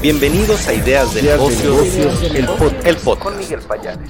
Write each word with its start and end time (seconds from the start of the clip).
Bienvenidos 0.00 0.68
a 0.68 0.74
Ideas 0.74 1.12
de 1.12 1.22
Negocios, 1.22 2.22
el, 2.22 2.46
podcast. 2.96 3.18
Con 3.20 3.36
Miguel 3.36 3.58
Payares. 3.66 4.08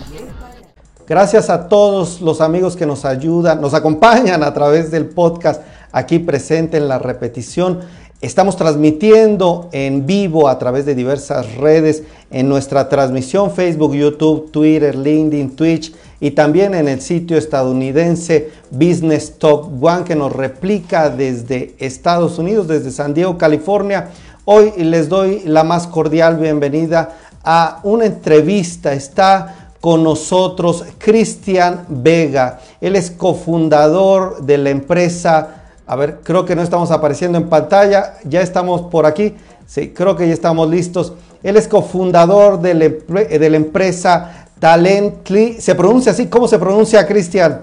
Gracias 1.06 1.48
a 1.48 1.66
todos 1.66 2.20
los 2.20 2.42
amigos 2.42 2.76
que 2.76 2.84
nos 2.84 3.06
ayudan, 3.06 3.62
nos 3.62 3.72
acompañan 3.72 4.42
a 4.42 4.52
través 4.52 4.90
del 4.90 5.06
podcast 5.06 5.62
aquí 5.90 6.18
presente 6.18 6.76
en 6.76 6.88
la 6.88 6.98
repetición. 6.98 7.80
Estamos 8.20 8.56
transmitiendo 8.56 9.70
en 9.72 10.04
vivo 10.04 10.48
a 10.48 10.58
través 10.58 10.84
de 10.84 10.94
diversas 10.94 11.54
redes 11.54 12.02
en 12.30 12.50
nuestra 12.50 12.90
transmisión 12.90 13.50
Facebook, 13.50 13.94
YouTube, 13.94 14.50
Twitter, 14.50 14.94
LinkedIn, 14.94 15.56
Twitch 15.56 15.94
y 16.20 16.32
también 16.32 16.74
en 16.74 16.88
el 16.88 17.00
sitio 17.00 17.38
estadounidense 17.38 18.50
Business 18.70 19.38
Top 19.38 19.82
One 19.82 20.04
que 20.04 20.16
nos 20.16 20.32
replica 20.32 21.08
desde 21.08 21.76
Estados 21.78 22.38
Unidos, 22.38 22.68
desde 22.68 22.90
San 22.90 23.14
Diego, 23.14 23.38
California. 23.38 24.10
Hoy 24.50 24.72
les 24.78 25.10
doy 25.10 25.42
la 25.44 25.62
más 25.62 25.86
cordial 25.86 26.38
bienvenida 26.38 27.10
a 27.44 27.80
una 27.82 28.06
entrevista. 28.06 28.94
Está 28.94 29.72
con 29.78 30.02
nosotros 30.02 30.86
Cristian 30.96 31.84
Vega. 31.86 32.58
Él 32.80 32.96
es 32.96 33.10
cofundador 33.10 34.40
de 34.40 34.56
la 34.56 34.70
empresa. 34.70 35.64
A 35.86 35.96
ver, 35.96 36.20
creo 36.22 36.46
que 36.46 36.56
no 36.56 36.62
estamos 36.62 36.90
apareciendo 36.90 37.36
en 37.36 37.50
pantalla. 37.50 38.14
Ya 38.24 38.40
estamos 38.40 38.80
por 38.90 39.04
aquí. 39.04 39.34
Sí, 39.66 39.90
creo 39.90 40.16
que 40.16 40.26
ya 40.26 40.32
estamos 40.32 40.70
listos. 40.70 41.12
Él 41.42 41.58
es 41.58 41.68
cofundador 41.68 42.58
de 42.62 42.72
la, 42.72 42.88
de 43.24 43.50
la 43.50 43.56
empresa 43.58 44.46
Talently. 44.58 45.60
¿Se 45.60 45.74
pronuncia 45.74 46.12
así? 46.12 46.28
¿Cómo 46.28 46.48
se 46.48 46.58
pronuncia, 46.58 47.06
Cristian? 47.06 47.60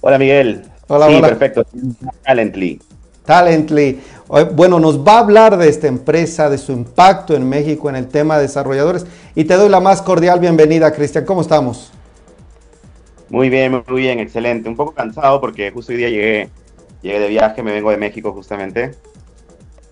Hola, 0.00 0.16
Miguel. 0.16 0.62
Hola, 0.86 1.08
sí, 1.08 1.20
perfecto. 1.20 1.64
Talently. 2.24 2.80
Talently. 3.24 4.00
Bueno, 4.54 4.78
nos 4.78 5.04
va 5.04 5.14
a 5.14 5.18
hablar 5.20 5.56
de 5.56 5.68
esta 5.68 5.88
empresa, 5.88 6.48
de 6.48 6.58
su 6.58 6.72
impacto 6.72 7.34
en 7.34 7.48
México 7.48 7.88
en 7.88 7.96
el 7.96 8.08
tema 8.08 8.36
de 8.36 8.42
desarrolladores. 8.42 9.06
Y 9.34 9.44
te 9.44 9.54
doy 9.54 9.68
la 9.68 9.80
más 9.80 10.02
cordial 10.02 10.38
bienvenida, 10.40 10.92
Cristian. 10.92 11.24
¿Cómo 11.24 11.40
estamos? 11.40 11.92
Muy 13.28 13.48
bien, 13.48 13.82
muy 13.86 14.00
bien, 14.00 14.18
excelente. 14.20 14.68
Un 14.68 14.76
poco 14.76 14.92
cansado 14.92 15.40
porque 15.40 15.70
justo 15.70 15.92
hoy 15.92 15.98
día 15.98 16.08
llegué, 16.08 16.48
llegué 17.02 17.20
de 17.20 17.28
viaje, 17.28 17.62
me 17.62 17.72
vengo 17.72 17.90
de 17.90 17.96
México 17.96 18.32
justamente. 18.32 18.92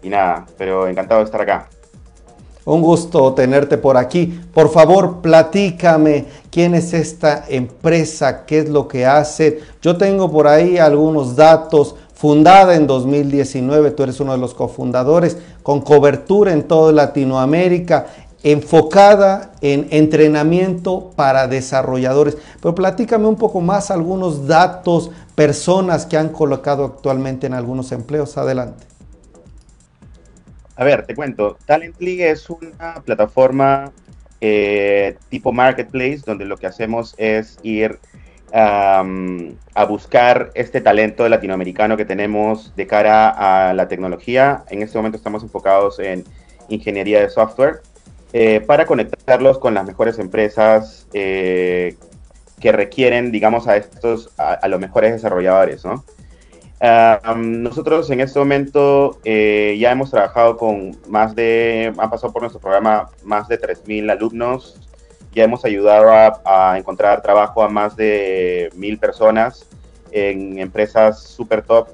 Y 0.03 0.09
nada, 0.09 0.47
pero 0.57 0.87
encantado 0.87 1.21
de 1.21 1.25
estar 1.25 1.41
acá. 1.41 1.69
Un 2.65 2.83
gusto 2.83 3.33
tenerte 3.33 3.79
por 3.79 3.97
aquí. 3.97 4.41
Por 4.53 4.71
favor, 4.71 5.23
platícame 5.23 6.27
quién 6.51 6.75
es 6.75 6.93
esta 6.93 7.45
empresa, 7.49 8.45
qué 8.45 8.59
es 8.59 8.69
lo 8.69 8.87
que 8.87 9.07
hace. 9.07 9.61
Yo 9.81 9.97
tengo 9.97 10.31
por 10.31 10.47
ahí 10.47 10.77
algunos 10.77 11.35
datos. 11.35 11.97
Fundada 12.19 12.75
en 12.75 12.89
2019, 12.89 13.93
tú 13.93 14.03
eres 14.03 14.19
uno 14.19 14.33
de 14.33 14.39
los 14.39 14.53
cofundadores, 14.53 15.37
con 15.63 15.81
cobertura 15.81 16.53
en 16.53 16.65
toda 16.65 16.93
Latinoamérica, 16.93 18.09
enfocada 18.43 19.53
en 19.61 19.87
entrenamiento 19.93 21.13
para 21.15 21.47
desarrolladores. 21.47 22.37
Pero 22.61 22.75
platícame 22.75 23.29
un 23.29 23.37
poco 23.37 23.61
más 23.61 23.93
algunos 23.93 24.49
datos, 24.49 25.13
personas 25.37 26.07
que 26.07 26.17
han 26.17 26.31
colocado 26.31 26.87
actualmente 26.87 27.47
en 27.47 27.55
algunos 27.55 27.93
empleos. 27.93 28.37
Adelante. 28.37 28.85
A 30.75 30.83
ver, 30.83 31.07
te 31.07 31.15
cuento. 31.15 31.57
Talently 31.67 32.25
es 32.25 32.51
una 32.51 33.01
plataforma 33.05 33.93
eh, 34.41 35.17
tipo 35.29 35.53
marketplace 35.53 36.23
donde 36.27 36.47
lo 36.47 36.57
que 36.57 36.67
hacemos 36.67 37.15
es 37.17 37.61
ir 37.63 38.01
a 38.53 39.85
buscar 39.89 40.51
este 40.55 40.81
talento 40.81 41.29
latinoamericano 41.29 41.97
que 41.97 42.05
tenemos 42.05 42.75
de 42.77 42.87
cara 42.87 43.29
a 43.29 43.75
la 43.75 43.89
tecnología. 43.89 44.65
En 44.71 44.83
este 44.83 44.99
momento 44.99 45.19
estamos 45.19 45.43
enfocados 45.43 45.99
en 45.99 46.25
ingeniería 46.69 47.21
de 47.21 47.31
software 47.31 47.81
eh, 48.33 48.61
para 48.61 48.87
conectarlos 48.87 49.59
con 49.59 49.75
las 49.75 49.87
mejores 49.87 50.19
empresas 50.19 51.07
eh, 51.13 51.97
que 52.61 52.73
requieren, 52.73 53.33
digamos, 53.33 53.69
a 53.69 53.77
estos, 53.77 54.31
a 54.37 54.67
los 54.69 54.81
mejores 54.81 55.13
desarrolladores, 55.13 55.85
¿no? 55.85 56.05
nosotros 57.37 58.09
en 58.11 58.21
este 58.21 58.39
momento 58.39 59.19
eh, 59.25 59.77
ya 59.81 59.91
hemos 59.91 60.11
trabajado 60.11 60.57
con 60.57 60.97
más 61.09 61.35
de, 61.35 61.93
han 61.99 62.11
pasado 62.11 62.33
por 62.33 62.43
nuestro 62.43 62.61
programa 62.61 63.11
más 63.25 63.49
de 63.49 63.61
3.000 63.61 64.11
alumnos, 64.11 64.88
ya 65.33 65.45
hemos 65.45 65.65
ayudado 65.65 66.11
a, 66.45 66.79
encontrar 66.79 67.23
trabajo 67.23 67.63
a 67.63 67.69
más 67.69 67.97
de 67.97 68.71
1.000 68.75 68.99
personas 68.99 69.67
en 70.11 70.59
empresas 70.59 71.23
super 71.23 71.63
top 71.63 71.89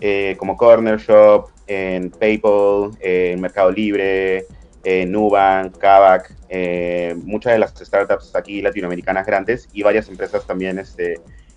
eh, 0.00 0.36
como 0.38 0.56
Corner 0.56 0.98
Shop, 0.98 1.48
en 1.66 2.10
PayPal, 2.10 2.90
en 3.00 3.40
Mercado 3.40 3.70
Libre, 3.70 4.46
en 4.82 5.12
Nubank, 5.12 5.78
Kavak, 5.78 6.34
eh, 6.48 7.16
muchas 7.24 7.54
de 7.54 7.58
las 7.58 7.72
startups 7.74 8.34
aquí 8.34 8.60
latinoamericanas 8.60 9.26
grandes 9.26 9.68
y 9.72 9.82
varias 9.82 10.08
empresas 10.08 10.46
también 10.46 10.78
este, 10.78 11.14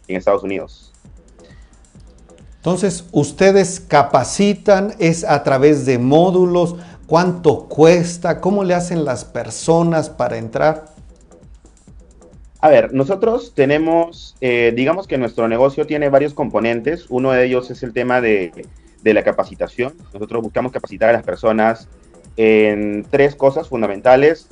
en 0.08 0.16
Estados 0.16 0.44
Unidos. 0.44 0.94
Entonces, 2.58 3.06
ustedes 3.12 3.80
capacitan, 3.80 4.94
es 5.00 5.24
a 5.24 5.44
través 5.44 5.86
de 5.86 6.00
módulos, 6.00 6.76
cuánto 7.06 7.68
cuesta, 7.68 8.42
cómo 8.42 8.64
le 8.64 8.74
hacen 8.74 9.06
las 9.06 9.24
personas 9.24 10.10
para 10.10 10.38
entrar. 10.38 10.97
A 12.60 12.70
ver, 12.70 12.94
nosotros 12.94 13.54
tenemos, 13.54 14.36
eh, 14.42 14.74
digamos 14.76 15.08
que 15.08 15.18
nuestro 15.18 15.48
negocio 15.48 15.86
tiene 15.86 16.10
varios 16.10 16.34
componentes. 16.34 17.06
Uno 17.10 17.32
de 17.32 17.46
ellos 17.46 17.70
es 17.70 17.84
el 17.84 17.94
tema 17.94 18.20
de, 18.22 18.52
la 19.04 19.24
capacitación. 19.24 19.94
Nosotros 20.14 20.42
buscamos 20.42 20.74
capacitar 20.74 21.10
a 21.10 21.14
las 21.14 21.24
personas 21.24 21.88
en 22.36 23.06
tres 23.10 23.36
cosas 23.36 23.70
fundamentales. 23.70 24.50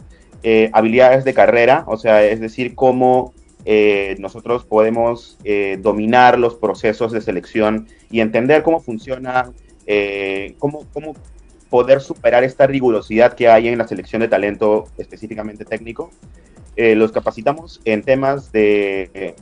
Eh, 0.48 0.70
habilidades 0.74 1.26
de 1.26 1.34
carrera, 1.34 1.86
o 1.88 1.98
sea, 1.98 2.24
es 2.24 2.40
decir, 2.40 2.76
cómo 2.76 3.34
eh, 3.66 4.16
nosotros 4.20 4.64
podemos 4.64 5.40
eh, 5.44 5.80
dominar 5.82 6.38
los 6.38 6.54
procesos 6.54 7.12
de 7.12 7.20
selección 7.20 7.88
y 8.12 8.20
entender 8.20 8.62
cómo 8.62 8.80
funciona, 8.80 9.52
cómo, 10.60 10.86
cómo 10.94 11.16
poder 11.72 12.00
superar 12.00 12.44
esta 12.44 12.68
rigurosidad 12.68 13.34
que 13.34 13.48
hay 13.48 13.70
en 13.70 13.80
la 13.80 13.88
selección 13.88 14.22
de 14.22 14.28
talento 14.28 14.86
específicamente 15.00 15.66
técnico. 15.66 16.12
Los 16.78 17.12
capacitamos 17.12 17.82
en 17.86 18.04
temas 18.04 18.52
de 18.52 19.36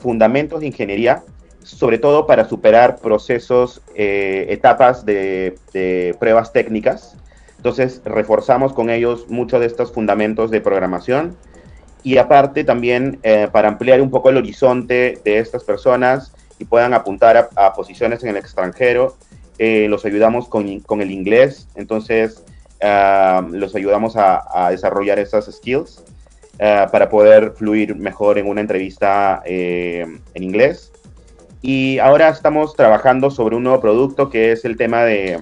fundamentos 0.00 0.60
de 0.60 0.66
ingeniería, 0.66 1.22
sobre 1.62 1.98
todo 1.98 2.26
para 2.26 2.48
superar 2.48 2.98
procesos, 2.98 3.82
etapas 3.94 5.04
de, 5.04 5.56
de 5.72 6.16
pruebas 6.18 6.52
técnicas. 6.52 7.16
Entonces, 7.56 8.00
reforzamos 8.04 8.72
con 8.72 8.88
ellos 8.90 9.26
muchos 9.28 9.60
de 9.60 9.66
estos 9.66 9.92
fundamentos 9.92 10.50
de 10.50 10.60
programación. 10.60 11.36
Y 12.02 12.18
aparte 12.18 12.64
también 12.64 13.18
eh, 13.22 13.48
para 13.50 13.68
ampliar 13.68 14.00
un 14.00 14.10
poco 14.10 14.30
el 14.30 14.36
horizonte 14.36 15.20
de 15.24 15.38
estas 15.38 15.64
personas 15.64 16.32
y 16.58 16.64
puedan 16.64 16.94
apuntar 16.94 17.50
a, 17.54 17.72
posiciones 17.72 18.22
en 18.22 18.30
el 18.30 18.36
extranjero, 18.36 19.16
eh, 19.58 19.88
los 19.88 20.04
ayudamos 20.04 20.48
con, 20.48 20.80
con, 20.80 21.02
el 21.02 21.10
inglés, 21.10 21.68
entonces 21.74 22.44
ah, 22.80 23.44
los 23.50 23.74
ayudamos 23.74 24.14
a, 24.16 24.68
desarrollar 24.70 25.18
esas 25.18 25.46
skills 25.46 26.04
ah, 26.60 26.88
para 26.90 27.08
poder 27.08 27.52
fluir 27.52 27.96
mejor 27.96 28.38
en 28.38 28.46
una 28.46 28.60
entrevista 28.60 29.42
eh, 29.44 30.06
en 30.34 30.42
inglés. 30.42 30.92
Y 31.60 31.98
ahora 31.98 32.28
estamos 32.28 32.76
trabajando 32.76 33.30
sobre 33.30 33.56
un 33.56 33.64
nuevo 33.64 33.80
producto 33.80 34.30
que 34.30 34.52
es 34.52 34.64
el 34.64 34.76
tema 34.76 35.04
de, 35.04 35.40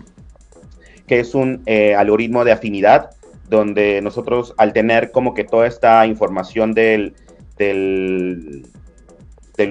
que 1.07 1.21
es 1.21 1.35
un 1.35 1.63
algoritmo 1.97 2.45
de 2.45 2.53
afinidad 2.53 3.11
donde 3.49 4.01
nosotros 4.03 4.55
al 4.57 4.73
tener 4.73 5.11
como 5.11 5.35
que 5.35 5.45
toda 5.45 5.67
esta 5.67 6.07
información 6.07 6.73
del, 6.73 7.15
del, 7.57 8.65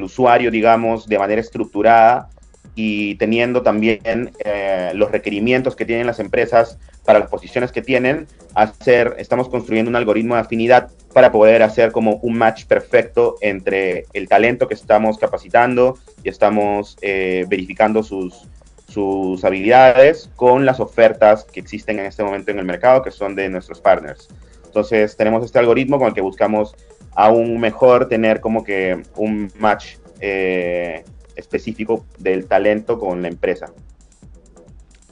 usuario, 0.04 0.52
digamos, 0.52 1.08
de 1.08 1.20
manera 1.20 1.42
estructurada 1.42 2.30
y 2.74 3.16
teniendo 3.16 3.62
también 3.62 4.32
eh, 4.44 4.92
los 4.96 5.12
requerimientos 5.12 5.76
que 5.76 5.86
tienen 5.86 6.08
las 6.08 6.20
empresas 6.20 6.78
para 7.06 7.20
las 7.20 7.30
posiciones 7.30 7.72
que 7.72 7.82
tienen, 7.82 8.28
hacer, 8.56 9.16
estamos 9.20 9.48
construyendo 9.50 9.90
un 9.90 9.96
algoritmo 9.96 10.36
de 10.36 10.42
afinidad 10.42 10.90
para 11.14 11.32
poder 11.32 11.64
hacer 11.64 11.92
como 11.92 12.18
un 12.24 12.38
match 12.38 12.66
perfecto 12.66 13.36
entre 13.42 14.06
el 14.14 14.28
talento 14.28 14.68
que 14.68 14.74
estamos 14.74 15.18
capacitando 15.18 15.98
y 16.24 16.30
estamos 16.30 16.98
eh, 17.02 17.46
verificando 17.48 18.04
sus, 18.04 18.48
sus 18.88 19.44
habilidades 19.46 20.30
con 20.36 20.66
las 20.66 20.80
ofertas 20.80 21.46
que 21.46 21.60
existen 21.60 22.00
en 22.00 22.06
este 22.06 22.24
momento 22.24 22.52
en 22.52 22.60
el 22.60 22.66
mercado, 22.66 23.02
que 23.02 23.12
son 23.12 23.36
de 23.36 23.50
nuestros 23.50 23.80
partners. 23.80 24.28
Entonces 24.66 25.16
tenemos 25.16 25.46
este 25.46 25.60
algoritmo 25.60 25.98
con 25.98 26.08
el 26.08 26.14
que 26.14 26.22
buscamos 26.22 26.76
aún 27.16 27.60
mejor 27.60 28.10
tener 28.10 28.42
como 28.42 28.64
que 28.64 29.02
un 29.16 29.52
match 29.58 29.96
eh, 30.20 31.04
específico 31.36 32.06
del 32.18 32.48
talento 32.48 33.00
con 33.00 33.22
la 33.22 33.28
empresa. 33.28 33.68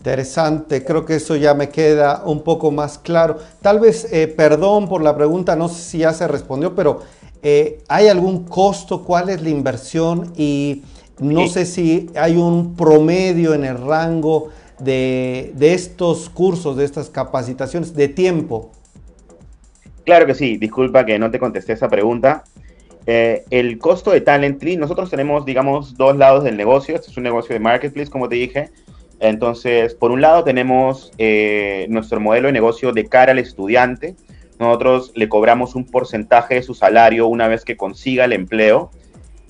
Interesante, 0.04 0.84
creo 0.84 1.06
que 1.06 1.16
eso 1.16 1.38
ya 1.38 1.54
me 1.54 1.70
queda 1.70 2.24
un 2.26 2.44
poco 2.44 2.72
más 2.72 2.98
claro. 2.98 3.38
Tal 3.62 3.80
vez, 3.80 4.12
eh, 4.12 4.28
perdón 4.28 4.90
por 4.90 5.02
la 5.02 5.16
pregunta, 5.16 5.56
no 5.56 5.70
sé 5.70 5.82
si 5.82 5.98
ya 6.00 6.12
se 6.12 6.28
respondió, 6.28 6.76
pero 6.76 7.04
eh, 7.42 7.82
¿hay 7.88 8.10
algún 8.10 8.44
costo? 8.44 9.06
¿Cuál 9.06 9.30
es 9.30 9.42
la 9.42 9.50
inversión? 9.50 10.34
Y 10.36 10.84
no 11.20 11.48
sé 11.48 11.66
si 11.66 12.10
hay 12.16 12.36
un 12.36 12.76
promedio 12.76 13.54
en 13.54 13.64
el 13.64 13.78
rango 13.78 14.50
de, 14.78 15.54
estos 15.62 16.30
cursos, 16.30 16.76
de 16.76 16.84
estas 16.84 17.10
capacitaciones, 17.10 17.96
de 17.96 18.10
tiempo? 18.10 18.72
Claro 20.04 20.26
que 20.26 20.36
sí, 20.36 20.58
disculpa 20.58 21.06
que 21.06 21.18
no 21.18 21.32
te 21.32 21.40
contesté 21.40 21.72
esa 21.72 21.88
pregunta. 21.88 22.44
Eh, 23.06 23.46
el 23.52 23.80
costo 23.80 24.12
de 24.12 24.20
Talently, 24.20 24.76
nosotros 24.76 25.10
tenemos, 25.10 25.46
digamos, 25.46 25.96
dos 25.96 26.18
lados 26.18 26.44
del 26.44 26.58
negocio. 26.58 26.94
Este 26.94 27.10
es 27.10 27.16
un 27.16 27.24
negocio 27.24 27.54
de 27.54 27.62
marketplace, 27.62 28.12
como 28.12 28.28
te 28.28 28.36
dije. 28.36 28.70
Entonces, 29.24 29.96
por 29.96 30.12
un 30.12 30.20
lado 30.20 30.44
tenemos 30.44 31.14
eh, 31.18 31.86
nuestro 31.88 32.20
modelo 32.20 32.48
de 32.48 32.52
negocio 32.52 32.92
de 32.92 33.06
cara 33.06 33.32
al 33.32 33.40
estudiante. 33.40 34.18
Nosotros 34.60 35.14
le 35.16 35.30
cobramos 35.30 35.76
un 35.76 35.86
porcentaje 35.86 36.56
de 36.56 36.62
su 36.62 36.74
salario 36.74 37.28
una 37.28 37.48
vez 37.48 37.64
que 37.64 37.78
consiga 37.78 38.26
el 38.26 38.34
empleo 38.34 38.92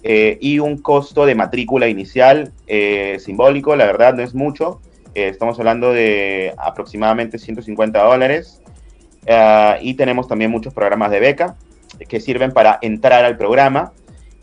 eh, 0.04 0.38
y 0.40 0.60
un 0.60 0.78
costo 0.78 1.26
de 1.26 1.34
matrícula 1.34 1.88
inicial 1.88 2.52
simbólico, 3.18 3.76
la 3.76 3.88
verdad 3.88 4.14
no 4.14 4.22
es 4.22 4.36
mucho. 4.36 4.80
estamos 5.16 5.58
hablando 5.58 5.92
de 5.92 6.54
aproximadamente 6.60 7.40
150 7.40 8.00
dólares. 8.04 8.62
y 9.82 9.94
tenemos 9.96 10.28
también 10.28 10.52
muchos 10.52 10.76
programas 10.76 11.10
de 11.10 11.20
beca 11.20 11.56
que 12.08 12.20
sirven 12.20 12.52
para 12.52 12.78
entrar 12.84 13.26
al 13.26 13.38
programa 13.38 13.92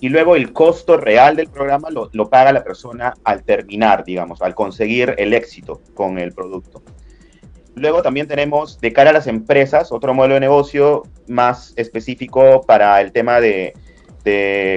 y 0.00 0.08
luego 0.08 0.34
el 0.34 0.52
costo 0.52 0.96
real 0.96 1.36
del 1.36 1.48
programa 1.48 1.88
lo, 1.90 2.30
paga 2.30 2.52
la 2.52 2.64
persona 2.64 3.14
al 3.22 3.44
terminar, 3.44 4.04
digamos, 4.04 4.40
al 4.40 4.54
conseguir 4.54 5.14
el 5.18 5.34
éxito 5.34 5.82
con 5.94 6.18
el 6.18 6.32
producto. 6.32 6.82
Luego 7.74 8.02
también 8.02 8.26
tenemos 8.26 8.80
de 8.80 8.92
cara 8.92 9.10
a 9.10 9.12
las 9.12 9.26
empresas 9.26 9.92
otro 9.92 10.14
modelo 10.14 10.34
de 10.34 10.40
negocio 10.40 11.02
más 11.28 11.74
específico 11.76 12.62
para 12.66 13.00
el 13.00 13.12
tema 13.12 13.40
de, 13.40 13.74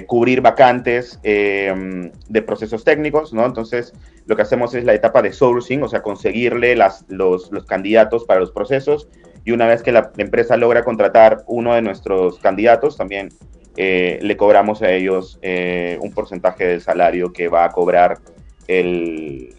cubrir 0.08 0.42
vacantes 0.42 1.20
em, 1.24 2.12
de 2.28 2.42
procesos 2.42 2.84
técnicos, 2.84 3.34
¿no? 3.34 3.46
Entonces, 3.46 3.94
lo 4.26 4.36
que 4.36 4.42
hacemos 4.42 4.74
es 4.74 4.84
la 4.84 4.94
etapa 4.94 5.22
de 5.22 5.32
sourcing, 5.32 5.84
o 5.84 5.88
sea, 5.88 6.02
conseguirle 6.02 6.76
las, 6.76 7.06
los, 7.08 7.52
los 7.52 7.66
candidatos 7.66 8.26
para 8.26 8.40
los 8.40 8.52
procesos 8.52 9.08
y 9.46 9.52
una 9.52 9.68
vez 9.68 9.84
que 9.84 9.92
la 9.92 10.12
empresa 10.18 10.58
logra 10.58 10.84
contratar 10.84 11.44
uno 11.48 11.76
de 11.76 11.82
nuestros 11.82 12.40
candidatos, 12.40 12.98
también 12.98 13.30
eh, 13.76 14.20
le 14.22 14.38
cobramos 14.38 14.82
a 14.82 14.92
ellos 14.92 15.40
eh, 15.42 15.98
un 16.02 16.12
porcentaje 16.12 16.66
del 16.66 16.82
salario 16.82 17.34
que 17.34 17.48
va 17.48 17.66
a 17.66 17.70
cobrar 17.70 18.20
el, 18.68 19.56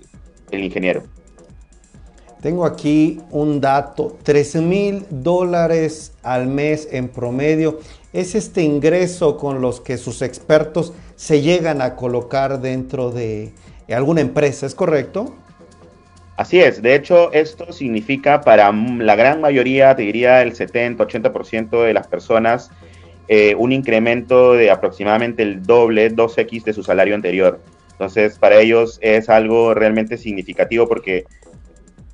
el 0.50 0.64
ingeniero. 0.64 1.02
Tengo 2.40 2.66
aquí 2.66 3.20
un 3.30 3.60
dato, 3.60 4.18
13 4.22 4.60
mil 4.60 5.06
dólares 5.08 6.12
al 6.22 6.46
mes 6.46 6.88
en 6.92 7.08
promedio. 7.08 7.80
Es 8.12 8.34
este 8.34 8.62
ingreso 8.62 9.38
con 9.38 9.62
los 9.62 9.80
que 9.80 9.96
sus 9.96 10.20
expertos 10.20 10.92
se 11.16 11.40
llegan 11.40 11.80
a 11.80 11.96
colocar 11.96 12.60
dentro 12.60 13.10
de 13.10 13.52
alguna 13.88 14.20
empresa, 14.20 14.66
¿es 14.66 14.74
correcto? 14.74 15.34
Así 16.36 16.60
es, 16.60 16.82
de 16.82 16.96
hecho 16.96 17.32
esto 17.32 17.72
significa 17.72 18.40
para 18.40 18.72
la 18.72 19.14
gran 19.14 19.40
mayoría, 19.40 19.94
te 19.94 20.02
diría 20.02 20.42
el 20.42 20.52
70-80% 20.52 21.84
de 21.84 21.94
las 21.94 22.08
personas, 22.08 22.70
eh, 23.28 23.54
un 23.56 23.72
incremento 23.72 24.52
de 24.52 24.70
aproximadamente 24.70 25.42
el 25.42 25.62
doble, 25.62 26.14
2x 26.14 26.64
de 26.64 26.72
su 26.72 26.82
salario 26.82 27.14
anterior. 27.14 27.60
Entonces, 27.92 28.38
para 28.38 28.60
ellos 28.60 28.98
es 29.00 29.28
algo 29.28 29.72
realmente 29.72 30.18
significativo 30.18 30.88
porque 30.88 31.24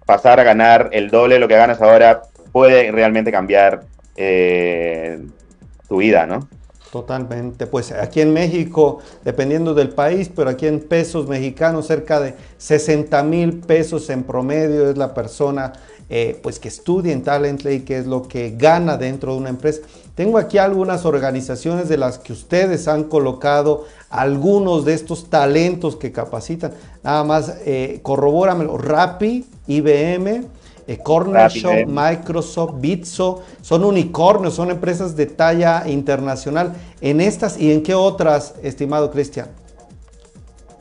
pasar 0.06 0.40
a 0.40 0.44
ganar 0.44 0.90
el 0.92 1.10
doble 1.10 1.34
de 1.34 1.40
lo 1.40 1.48
que 1.48 1.56
ganas 1.56 1.80
ahora 1.80 2.22
puede 2.52 2.90
realmente 2.92 3.32
cambiar 3.32 3.82
eh, 4.16 5.20
tu 5.88 5.98
vida, 5.98 6.26
¿no? 6.26 6.48
Totalmente. 6.90 7.66
Pues 7.66 7.92
aquí 7.92 8.20
en 8.20 8.32
México, 8.32 8.98
dependiendo 9.24 9.74
del 9.74 9.90
país, 9.90 10.28
pero 10.34 10.50
aquí 10.50 10.66
en 10.66 10.80
pesos 10.80 11.28
mexicanos, 11.28 11.86
cerca 11.86 12.18
de 12.20 12.34
60 12.58 13.22
mil 13.22 13.60
pesos 13.60 14.10
en 14.10 14.24
promedio 14.24 14.90
es 14.90 14.98
la 14.98 15.14
persona 15.14 15.72
eh, 16.12 16.40
pues 16.42 16.58
que 16.58 16.66
estudia 16.66 17.12
en 17.12 17.22
Talently, 17.22 17.80
que 17.82 17.96
es 17.96 18.06
lo 18.06 18.26
que 18.26 18.56
gana 18.56 18.96
dentro 18.96 19.32
de 19.32 19.38
una 19.38 19.48
empresa. 19.48 19.80
Tengo 20.16 20.38
aquí 20.38 20.58
algunas 20.58 21.04
organizaciones 21.04 21.88
de 21.88 21.96
las 21.96 22.18
que 22.18 22.32
ustedes 22.32 22.88
han 22.88 23.04
colocado 23.04 23.84
algunos 24.10 24.84
de 24.84 24.94
estos 24.94 25.30
talentos 25.30 25.94
que 25.94 26.10
capacitan. 26.10 26.72
Nada 27.04 27.22
más 27.22 27.54
eh, 27.64 28.00
corrobóramelo. 28.02 28.76
Rappi, 28.76 29.46
IBM, 29.68 30.46
eh, 30.88 30.98
Corner 30.98 31.48
Shop, 31.48 31.86
Microsoft, 31.86 32.80
Bitso, 32.80 33.42
son 33.62 33.84
unicornios, 33.84 34.54
son 34.54 34.72
empresas 34.72 35.14
de 35.14 35.26
talla 35.26 35.84
internacional. 35.86 36.72
¿En 37.00 37.20
estas 37.20 37.56
y 37.56 37.70
en 37.70 37.84
qué 37.84 37.94
otras, 37.94 38.54
estimado 38.64 39.12
Cristian? 39.12 39.59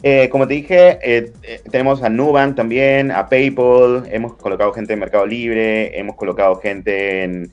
Eh, 0.02 0.30
como 0.30 0.48
te 0.48 0.54
dije, 0.54 1.00
eh, 1.02 1.32
tenemos 1.70 2.04
a 2.04 2.10
Nubank 2.10 2.56
también, 2.56 3.12
a 3.12 3.28
PayPal, 3.28 4.08
hemos 4.12 4.36
colocado 4.36 4.72
gente 4.72 4.94
en 4.94 5.00
Mercado 5.00 5.26
Libre, 5.26 5.98
hemos 6.00 6.16
colocado 6.16 6.56
gente 6.56 7.24
en 7.24 7.52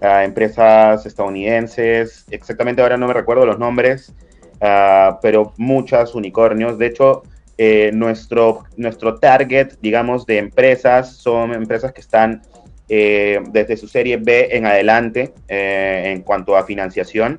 empresas 0.00 1.04
estadounidenses, 1.04 2.24
exactamente 2.30 2.80
ahora 2.80 2.96
no 2.96 3.06
me 3.06 3.12
recuerdo 3.12 3.44
los 3.44 3.58
nombres, 3.58 4.14
ah, 4.60 5.18
pero 5.20 5.52
muchas 5.56 6.14
unicornios. 6.14 6.78
De 6.78 6.86
hecho, 6.86 7.22
eh, 7.62 7.90
nuestro, 7.92 8.64
nuestro 8.78 9.16
target, 9.18 9.74
digamos, 9.82 10.24
de 10.24 10.38
empresas 10.38 11.16
son 11.16 11.52
empresas 11.52 11.92
que 11.92 12.00
están 12.00 12.40
eh, 12.88 13.38
desde 13.50 13.76
su 13.76 13.86
serie 13.86 14.16
B 14.16 14.48
en 14.52 14.64
adelante 14.64 15.34
eh, 15.46 16.04
en 16.06 16.22
cuanto 16.22 16.56
a 16.56 16.64
financiación, 16.64 17.38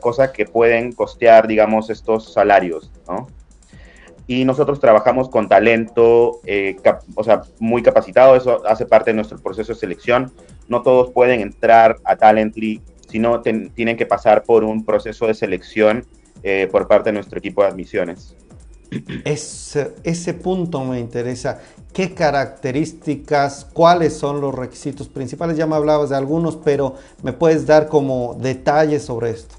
cosas 0.00 0.30
que 0.30 0.46
pueden 0.46 0.92
costear, 0.92 1.46
digamos, 1.46 1.90
estos 1.90 2.32
salarios, 2.32 2.90
¿no? 3.06 3.26
Y 4.30 4.44
nosotros 4.44 4.78
trabajamos 4.78 5.28
con 5.28 5.48
talento, 5.48 6.40
o 7.16 7.24
sea, 7.24 7.42
muy 7.58 7.82
capacitado, 7.82 8.36
eso 8.36 8.64
hace 8.64 8.86
parte 8.86 9.10
de 9.10 9.16
nuestro 9.16 9.38
proceso 9.40 9.72
de 9.72 9.78
selección. 9.80 10.30
No 10.68 10.82
todos 10.82 11.10
pueden 11.10 11.40
entrar 11.40 11.96
a 12.04 12.14
Talently, 12.14 12.80
sino 13.08 13.40
tienen 13.40 13.96
que 13.96 14.06
pasar 14.06 14.44
por 14.44 14.62
un 14.62 14.84
proceso 14.84 15.26
de 15.26 15.34
selección 15.34 16.06
por 16.70 16.86
parte 16.86 17.08
de 17.08 17.14
nuestro 17.14 17.40
equipo 17.40 17.62
de 17.62 17.70
admisiones. 17.70 18.36
Ese, 19.24 19.94
ese 20.04 20.32
punto 20.34 20.84
me 20.84 21.00
interesa. 21.00 21.58
¿Qué 21.92 22.14
características, 22.14 23.64
cuáles 23.72 24.16
son 24.16 24.40
los 24.40 24.54
requisitos 24.54 25.08
principales? 25.08 25.56
Ya 25.56 25.66
me 25.66 25.74
hablabas 25.74 26.10
de 26.10 26.16
algunos, 26.16 26.54
pero 26.54 26.94
¿me 27.24 27.32
puedes 27.32 27.66
dar 27.66 27.88
como 27.88 28.38
detalles 28.40 29.02
sobre 29.02 29.30
esto? 29.30 29.56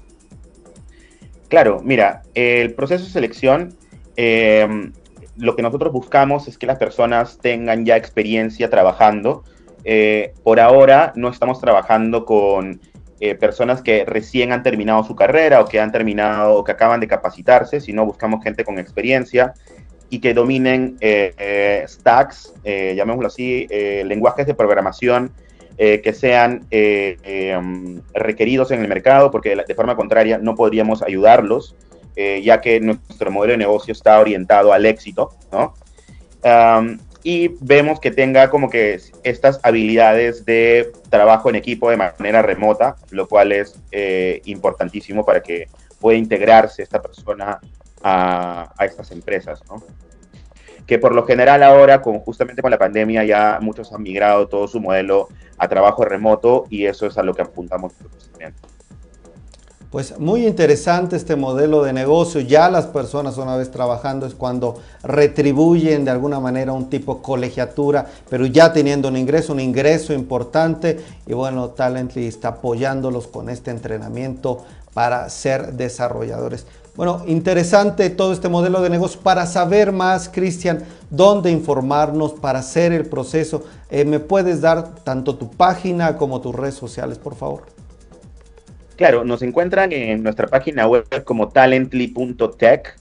Claro, 1.48 1.82
mira, 1.84 2.22
el 2.32 2.72
proceso 2.72 3.04
de 3.04 3.10
selección, 3.10 3.74
em, 4.16 4.92
lo 5.36 5.56
que 5.56 5.62
nosotros 5.62 5.92
buscamos 5.92 6.48
es 6.48 6.58
que 6.58 6.66
las 6.66 6.78
personas 6.78 7.38
tengan 7.38 7.84
ya 7.84 7.96
experiencia 7.96 8.70
trabajando. 8.70 9.44
Eh, 9.84 10.32
por 10.42 10.60
ahora 10.60 11.12
no 11.16 11.28
estamos 11.28 11.60
trabajando 11.60 12.24
con 12.24 12.80
eh, 13.24 13.36
personas 13.36 13.82
que 13.82 14.04
recién 14.04 14.50
han 14.50 14.64
terminado 14.64 15.04
su 15.04 15.14
carrera 15.14 15.60
o 15.60 15.66
que 15.66 15.78
han 15.78 15.92
terminado 15.92 16.56
o 16.56 16.64
que 16.64 16.72
acaban 16.72 16.98
de 16.98 17.06
capacitarse, 17.06 17.80
sino 17.80 18.04
buscamos 18.04 18.42
gente 18.42 18.64
con 18.64 18.80
experiencia 18.80 19.54
y 20.10 20.18
que 20.18 20.34
dominen 20.34 20.96
eh, 21.00 21.32
eh, 21.38 21.84
stacks, 21.86 22.52
llamémoslo 22.64 23.28
así, 23.28 23.68
lenguajes 24.04 24.44
de 24.44 24.54
programación 24.54 25.30
que 25.78 26.12
sean 26.12 26.66
em, 26.70 28.02
requeridos 28.12 28.72
en 28.72 28.82
el 28.82 28.88
mercado, 28.88 29.30
porque 29.30 29.54
de, 29.54 29.74
forma 29.76 29.94
contraria 29.94 30.38
no 30.38 30.56
podríamos 30.56 31.00
ayudarlos, 31.00 31.76
ya 32.16 32.60
que 32.60 32.80
nuestro 32.80 33.30
modelo 33.30 33.52
de 33.52 33.58
negocio 33.58 33.92
está 33.92 34.18
orientado 34.20 34.72
al 34.72 34.86
éxito, 34.86 35.30
¿no? 35.50 35.74
y 37.24 37.48
vemos 37.60 38.00
que 38.00 38.10
tenga 38.10 38.50
como 38.50 38.68
que 38.68 39.00
estas 39.22 39.60
habilidades 39.62 40.44
de 40.44 40.92
trabajo 41.08 41.48
en 41.48 41.56
equipo 41.56 41.88
de 41.90 41.96
manera 41.96 42.42
remota, 42.42 42.96
lo 43.10 43.28
cual 43.28 43.52
es 43.52 43.80
eh, 43.92 44.42
importantísimo 44.44 45.24
para 45.24 45.40
que 45.40 45.68
pueda 46.00 46.18
integrarse 46.18 46.82
esta 46.82 47.00
persona 47.00 47.60
a, 48.02 48.74
estas 48.80 49.12
empresas, 49.12 49.62
¿no? 49.68 49.82
Que 50.86 50.98
por 50.98 51.14
lo 51.14 51.24
general 51.24 51.62
ahora, 51.62 52.02
con, 52.02 52.18
justamente 52.18 52.60
con 52.60 52.72
la 52.72 52.78
pandemia, 52.78 53.22
ya 53.22 53.58
muchos 53.60 53.92
han 53.92 54.02
migrado 54.02 54.48
todo 54.48 54.66
su 54.66 54.80
modelo 54.80 55.28
a 55.56 55.68
trabajo 55.68 56.04
remoto 56.04 56.64
y 56.70 56.86
eso 56.86 57.06
es 57.06 57.16
a 57.18 57.22
lo 57.22 57.34
que 57.34 57.42
apuntamos 57.42 57.92
nosotros. 58.00 58.30
Pues 59.92 60.18
muy 60.18 60.46
interesante 60.46 61.16
este 61.16 61.36
modelo 61.36 61.82
de 61.82 61.92
negocio. 61.92 62.40
Ya 62.40 62.70
las 62.70 62.86
personas 62.86 63.36
una 63.36 63.56
vez 63.56 63.70
trabajando 63.70 64.24
es 64.24 64.34
cuando 64.34 64.78
retribuyen 65.02 66.06
de 66.06 66.10
alguna 66.10 66.40
manera 66.40 66.72
un 66.72 66.88
tipo 66.88 67.20
colegiatura, 67.20 68.06
pero 68.30 68.46
ya 68.46 68.72
teniendo 68.72 69.08
un 69.08 69.18
ingreso, 69.18 69.52
un 69.52 69.60
ingreso 69.60 70.14
importante. 70.14 70.98
Y 71.26 71.34
bueno, 71.34 71.68
Talently 71.68 72.26
está 72.26 72.48
apoyándolos 72.48 73.26
con 73.26 73.50
este 73.50 73.70
entrenamiento 73.70 74.64
para 74.94 75.28
ser 75.28 75.74
desarrolladores. 75.74 76.64
Bueno, 76.96 77.20
interesante 77.26 78.08
todo 78.08 78.32
este 78.32 78.48
modelo 78.48 78.80
de 78.80 78.88
negocio. 78.88 79.20
Para 79.20 79.44
saber 79.44 79.92
más, 79.92 80.30
Cristian, 80.30 80.84
dónde 81.10 81.50
informarnos 81.50 82.32
para 82.32 82.60
hacer 82.60 82.94
el 82.94 83.04
proceso, 83.04 83.64
eh, 83.90 84.06
¿me 84.06 84.20
puedes 84.20 84.62
dar 84.62 84.94
tanto 85.04 85.36
tu 85.36 85.50
página 85.50 86.16
como 86.16 86.40
tus 86.40 86.54
redes 86.54 86.76
sociales, 86.76 87.18
por 87.18 87.34
favor? 87.34 87.81
Claro, 89.02 89.24
nos 89.24 89.42
encuentran 89.42 89.90
en 89.90 90.22
nuestra 90.22 90.46
página 90.46 90.86
web 90.86 91.04
como 91.24 91.48
talently.tech. 91.48 92.96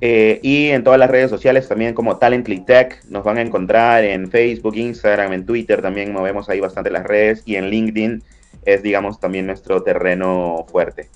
Eh, 0.00 0.38
y 0.44 0.68
en 0.68 0.84
todas 0.84 0.96
las 0.96 1.10
redes 1.10 1.28
sociales 1.28 1.66
también 1.66 1.92
como 1.92 2.18
Talently 2.18 2.60
Tech. 2.60 3.04
Nos 3.08 3.24
van 3.24 3.38
a 3.38 3.40
encontrar 3.40 4.04
en 4.04 4.30
Facebook, 4.30 4.76
Instagram, 4.76 5.32
en 5.32 5.44
Twitter 5.44 5.82
también 5.82 6.12
movemos 6.12 6.48
ahí 6.48 6.60
bastante 6.60 6.88
las 6.88 7.02
redes 7.02 7.42
y 7.46 7.56
en 7.56 7.68
LinkedIn 7.68 8.22
es, 8.64 8.84
digamos, 8.84 9.18
también 9.18 9.48
nuestro 9.48 9.82
terreno 9.82 10.66
fuerte. 10.70 11.08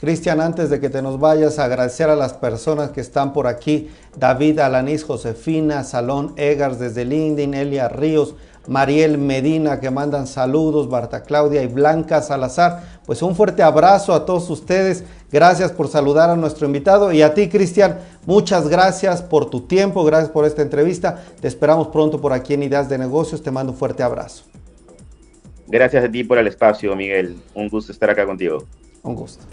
Cristian, 0.00 0.40
antes 0.40 0.68
de 0.68 0.80
que 0.80 0.90
te 0.90 1.00
nos 1.00 1.20
vayas, 1.20 1.60
agradecer 1.60 2.10
a 2.10 2.16
las 2.16 2.32
personas 2.32 2.90
que 2.90 3.00
están 3.00 3.32
por 3.32 3.46
aquí. 3.46 3.88
David 4.16 4.58
Alanís, 4.58 5.04
Josefina, 5.04 5.84
Salón 5.84 6.34
Egars 6.36 6.80
desde 6.80 7.04
LinkedIn, 7.04 7.54
Elia 7.54 7.88
Ríos, 7.88 8.34
Mariel 8.68 9.18
Medina 9.18 9.80
que 9.80 9.90
mandan 9.90 10.26
saludos, 10.26 10.88
Barta 10.88 11.22
Claudia 11.22 11.62
y 11.62 11.66
Blanca 11.66 12.20
Salazar. 12.20 13.00
Pues 13.06 13.22
un 13.22 13.34
fuerte 13.34 13.62
abrazo 13.62 14.12
a 14.12 14.26
todos 14.26 14.48
ustedes. 14.50 15.04
Gracias 15.32 15.72
por 15.72 15.88
saludar 15.88 16.30
a 16.30 16.36
nuestro 16.36 16.66
invitado 16.66 17.10
y 17.12 17.22
a 17.22 17.34
ti, 17.34 17.48
Cristian. 17.48 17.98
Muchas 18.26 18.68
gracias 18.68 19.22
por 19.22 19.48
tu 19.48 19.62
tiempo, 19.62 20.04
gracias 20.04 20.30
por 20.30 20.44
esta 20.44 20.62
entrevista. 20.62 21.24
Te 21.40 21.48
esperamos 21.48 21.88
pronto 21.88 22.20
por 22.20 22.32
aquí 22.32 22.54
en 22.54 22.62
Ideas 22.62 22.88
de 22.88 22.98
Negocios. 22.98 23.42
Te 23.42 23.50
mando 23.50 23.72
un 23.72 23.78
fuerte 23.78 24.02
abrazo. 24.02 24.44
Gracias 25.66 26.04
a 26.04 26.10
ti 26.10 26.24
por 26.24 26.38
el 26.38 26.46
espacio, 26.46 26.94
Miguel. 26.94 27.36
Un 27.54 27.68
gusto 27.68 27.92
estar 27.92 28.10
acá 28.10 28.26
contigo. 28.26 28.64
Un 29.02 29.14
gusto. 29.14 29.44